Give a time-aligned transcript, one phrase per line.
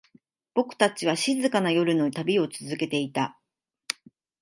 [0.55, 3.37] 僕たちは、静かな夜の旅を続けていた。